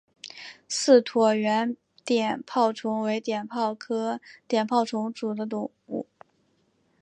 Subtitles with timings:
[0.67, 6.07] 似椭圆碘泡虫为碘泡科碘泡虫属的动物。